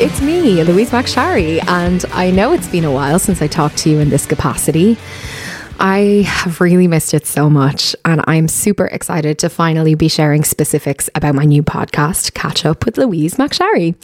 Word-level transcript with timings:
it's 0.00 0.20
me, 0.20 0.64
Louise 0.64 0.90
McSharry, 0.90 1.64
and 1.68 2.04
I 2.12 2.32
know 2.32 2.52
it's 2.52 2.66
been 2.66 2.84
a 2.84 2.90
while 2.90 3.20
since 3.20 3.40
I 3.40 3.46
talked 3.46 3.78
to 3.78 3.90
you 3.90 4.00
in 4.00 4.10
this 4.10 4.26
capacity. 4.26 4.98
I 5.78 6.24
have 6.26 6.60
really 6.60 6.88
missed 6.88 7.14
it 7.14 7.24
so 7.24 7.48
much, 7.48 7.94
and 8.04 8.20
I'm 8.26 8.48
super 8.48 8.86
excited 8.86 9.38
to 9.40 9.48
finally 9.48 9.94
be 9.94 10.08
sharing 10.08 10.42
specifics 10.42 11.08
about 11.14 11.34
my 11.34 11.44
new 11.44 11.62
podcast, 11.62 12.34
Catch 12.34 12.64
Up 12.64 12.84
with 12.84 12.98
Louise 12.98 13.34
McSharry. 13.34 13.94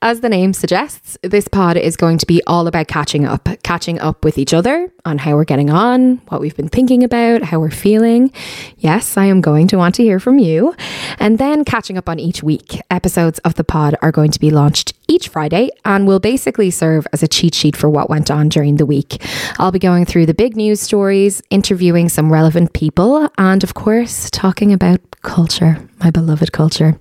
As 0.00 0.20
the 0.20 0.28
name 0.28 0.52
suggests, 0.52 1.18
this 1.22 1.48
pod 1.48 1.76
is 1.76 1.96
going 1.96 2.18
to 2.18 2.26
be 2.26 2.42
all 2.46 2.66
about 2.66 2.88
catching 2.88 3.26
up, 3.26 3.48
catching 3.62 4.00
up 4.00 4.24
with 4.24 4.38
each 4.38 4.54
other 4.54 4.90
on 5.04 5.18
how 5.18 5.34
we're 5.34 5.44
getting 5.44 5.70
on, 5.70 6.16
what 6.28 6.40
we've 6.40 6.56
been 6.56 6.68
thinking 6.68 7.04
about, 7.04 7.42
how 7.42 7.60
we're 7.60 7.70
feeling. 7.70 8.32
Yes, 8.78 9.16
I 9.16 9.26
am 9.26 9.40
going 9.40 9.68
to 9.68 9.76
want 9.76 9.94
to 9.96 10.02
hear 10.02 10.18
from 10.18 10.38
you. 10.38 10.74
And 11.18 11.38
then 11.38 11.64
catching 11.64 11.98
up 11.98 12.08
on 12.08 12.18
each 12.18 12.42
week. 12.42 12.80
Episodes 12.90 13.38
of 13.40 13.54
the 13.54 13.64
pod 13.64 13.96
are 14.02 14.12
going 14.12 14.30
to 14.30 14.40
be 14.40 14.50
launched 14.50 14.94
each 15.08 15.28
Friday 15.28 15.70
and 15.84 16.06
will 16.06 16.20
basically 16.20 16.70
serve 16.70 17.06
as 17.12 17.22
a 17.22 17.28
cheat 17.28 17.54
sheet 17.54 17.76
for 17.76 17.90
what 17.90 18.10
went 18.10 18.30
on 18.30 18.48
during 18.48 18.76
the 18.76 18.86
week. 18.86 19.22
I'll 19.58 19.72
be 19.72 19.78
going 19.78 20.04
through 20.04 20.26
the 20.26 20.34
big 20.34 20.56
news 20.56 20.80
stories, 20.80 21.42
interviewing 21.50 22.08
some 22.08 22.32
relevant 22.32 22.72
people, 22.72 23.28
and 23.38 23.64
of 23.64 23.74
course, 23.74 24.30
talking 24.30 24.72
about 24.72 25.00
culture, 25.22 25.88
my 26.00 26.10
beloved 26.10 26.52
culture. 26.52 26.96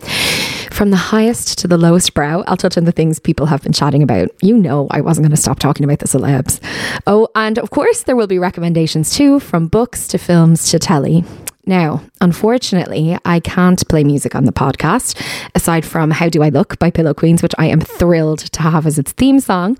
From 0.71 0.91
the 0.91 0.97
highest 0.97 1.57
to 1.59 1.67
the 1.67 1.77
lowest 1.77 2.13
brow, 2.13 2.43
I'll 2.47 2.57
touch 2.57 2.77
on 2.77 2.85
the 2.85 2.91
things 2.91 3.19
people 3.19 3.47
have 3.47 3.63
been 3.63 3.73
chatting 3.73 4.03
about. 4.03 4.29
You 4.41 4.57
know, 4.57 4.87
I 4.91 5.01
wasn't 5.01 5.25
going 5.25 5.35
to 5.35 5.41
stop 5.41 5.59
talking 5.59 5.83
about 5.83 5.99
the 5.99 6.07
celebs. 6.07 6.59
Oh, 7.07 7.29
and 7.35 7.57
of 7.57 7.71
course, 7.71 8.03
there 8.03 8.15
will 8.15 8.27
be 8.27 8.37
recommendations 8.37 9.15
too, 9.15 9.39
from 9.39 9.67
books 9.67 10.07
to 10.09 10.17
films 10.17 10.69
to 10.69 10.79
telly. 10.79 11.23
Now, 11.67 12.01
unfortunately, 12.21 13.17
I 13.25 13.41
can't 13.41 13.85
play 13.89 14.05
music 14.05 14.35
on 14.35 14.45
the 14.45 14.53
podcast, 14.53 15.21
aside 15.53 15.85
from 15.85 16.11
How 16.11 16.29
Do 16.29 16.41
I 16.41 16.47
Look 16.47 16.79
by 16.79 16.89
Pillow 16.89 17.13
Queens, 17.13 17.43
which 17.43 17.53
I 17.57 17.65
am 17.65 17.81
thrilled 17.81 18.39
to 18.39 18.61
have 18.61 18.87
as 18.87 18.97
its 18.97 19.11
theme 19.11 19.41
song. 19.41 19.77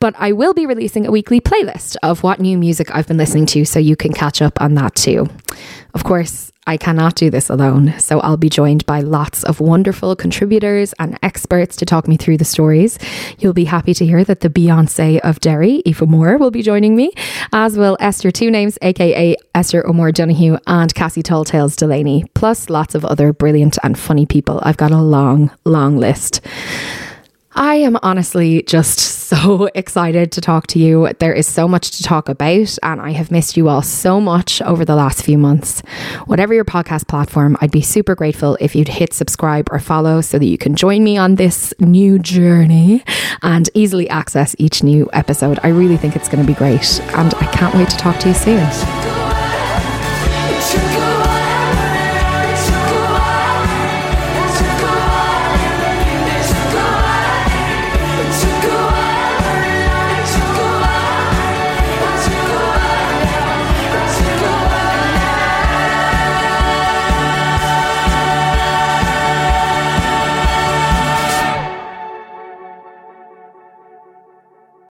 But 0.00 0.14
I 0.18 0.32
will 0.32 0.52
be 0.52 0.66
releasing 0.66 1.06
a 1.06 1.12
weekly 1.12 1.40
playlist 1.40 1.96
of 2.02 2.24
what 2.24 2.40
new 2.40 2.58
music 2.58 2.92
I've 2.92 3.06
been 3.06 3.18
listening 3.18 3.46
to 3.46 3.64
so 3.64 3.78
you 3.78 3.94
can 3.94 4.12
catch 4.12 4.42
up 4.42 4.60
on 4.60 4.74
that 4.74 4.96
too. 4.96 5.28
Of 5.94 6.02
course, 6.02 6.52
I 6.68 6.76
cannot 6.76 7.14
do 7.14 7.30
this 7.30 7.48
alone, 7.48 7.98
so 7.98 8.20
I'll 8.20 8.36
be 8.36 8.50
joined 8.50 8.84
by 8.84 9.00
lots 9.00 9.42
of 9.42 9.58
wonderful 9.58 10.14
contributors 10.14 10.92
and 10.98 11.18
experts 11.22 11.76
to 11.76 11.86
talk 11.86 12.06
me 12.06 12.18
through 12.18 12.36
the 12.36 12.44
stories. 12.44 12.98
You'll 13.38 13.54
be 13.54 13.64
happy 13.64 13.94
to 13.94 14.04
hear 14.04 14.22
that 14.24 14.40
the 14.40 14.50
Beyonce 14.50 15.18
of 15.20 15.40
Derry, 15.40 15.82
Aoife 15.86 16.02
Moore, 16.02 16.36
will 16.36 16.50
be 16.50 16.60
joining 16.60 16.94
me, 16.94 17.12
as 17.54 17.78
will 17.78 17.96
Esther 18.00 18.30
Two 18.30 18.50
Names, 18.50 18.76
aka 18.82 19.34
Esther 19.54 19.86
O'Moore 19.86 20.12
Donohoe, 20.12 20.58
and 20.66 20.94
Cassie 20.94 21.22
Talltales 21.22 21.74
Delaney, 21.74 22.26
plus 22.34 22.68
lots 22.68 22.94
of 22.94 23.02
other 23.02 23.32
brilliant 23.32 23.78
and 23.82 23.98
funny 23.98 24.26
people. 24.26 24.60
I've 24.62 24.76
got 24.76 24.90
a 24.90 25.00
long, 25.00 25.50
long 25.64 25.96
list. 25.96 26.42
I 27.52 27.76
am 27.76 27.96
honestly 28.02 28.62
just 28.64 28.98
so 29.28 29.68
excited 29.74 30.32
to 30.32 30.40
talk 30.40 30.66
to 30.68 30.78
you. 30.78 31.12
There 31.18 31.34
is 31.34 31.46
so 31.46 31.68
much 31.68 31.90
to 31.98 32.02
talk 32.02 32.28
about, 32.28 32.78
and 32.82 33.00
I 33.00 33.10
have 33.10 33.30
missed 33.30 33.56
you 33.56 33.68
all 33.68 33.82
so 33.82 34.20
much 34.20 34.62
over 34.62 34.84
the 34.84 34.94
last 34.94 35.22
few 35.22 35.36
months. 35.36 35.80
Whatever 36.26 36.54
your 36.54 36.64
podcast 36.64 37.08
platform, 37.08 37.56
I'd 37.60 37.70
be 37.70 37.82
super 37.82 38.14
grateful 38.14 38.56
if 38.60 38.74
you'd 38.74 38.88
hit 38.88 39.12
subscribe 39.12 39.68
or 39.70 39.80
follow 39.80 40.22
so 40.22 40.38
that 40.38 40.46
you 40.46 40.56
can 40.56 40.74
join 40.74 41.04
me 41.04 41.18
on 41.18 41.34
this 41.34 41.74
new 41.78 42.18
journey 42.18 43.04
and 43.42 43.68
easily 43.74 44.08
access 44.08 44.56
each 44.58 44.82
new 44.82 45.10
episode. 45.12 45.58
I 45.62 45.68
really 45.68 45.98
think 45.98 46.16
it's 46.16 46.28
going 46.28 46.44
to 46.44 46.50
be 46.50 46.56
great, 46.56 47.00
and 47.14 47.34
I 47.34 47.52
can't 47.52 47.74
wait 47.74 47.90
to 47.90 47.96
talk 47.98 48.18
to 48.20 48.28
you 48.28 48.34
soon. 48.34 49.27